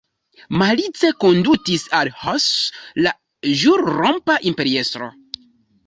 Malice 0.61 1.11
kondutis 1.25 1.85
al 1.99 2.11
Hus 2.23 2.49
la 3.07 3.17
ĵurrompa 3.63 4.43
imperiestro. 4.55 5.17